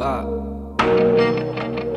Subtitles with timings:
[0.00, 1.89] back.